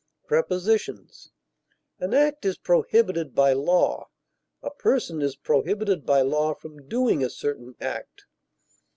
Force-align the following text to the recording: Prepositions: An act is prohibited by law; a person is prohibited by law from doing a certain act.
Prepositions: 0.25 1.29
An 1.99 2.11
act 2.15 2.43
is 2.43 2.57
prohibited 2.57 3.35
by 3.35 3.53
law; 3.53 4.09
a 4.63 4.71
person 4.71 5.21
is 5.21 5.35
prohibited 5.35 6.07
by 6.07 6.21
law 6.21 6.55
from 6.55 6.87
doing 6.87 7.23
a 7.23 7.29
certain 7.29 7.75
act. 7.79 8.23